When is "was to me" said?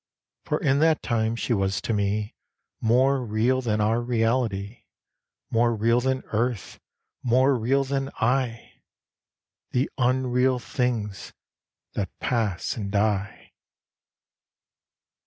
1.53-2.33